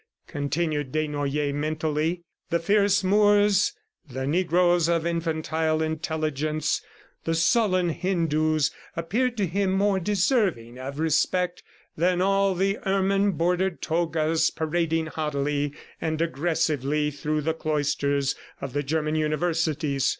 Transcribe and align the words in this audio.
continued 0.25 0.91
Desnoyers 0.91 1.53
mentally. 1.53 2.23
The 2.49 2.57
fierce 2.57 3.03
Moors, 3.03 3.73
the 4.09 4.25
negroes 4.25 4.87
of 4.89 5.05
infantile 5.05 5.79
intelligence, 5.83 6.81
the 7.25 7.35
sullen 7.35 7.89
Hindus, 7.89 8.71
appeared 8.95 9.37
to 9.37 9.45
him 9.45 9.73
more 9.73 9.99
deserving 9.99 10.79
of 10.79 10.97
respect 10.97 11.61
than 11.95 12.19
all 12.19 12.55
the 12.55 12.79
ermine 12.83 13.33
bordered 13.33 13.79
togas 13.83 14.49
parading 14.49 15.05
haughtily 15.05 15.71
and 16.01 16.19
aggressively 16.19 17.11
through 17.11 17.41
the 17.41 17.53
cloisters 17.53 18.33
of 18.59 18.73
the 18.73 18.81
German 18.81 19.13
universities. 19.13 20.09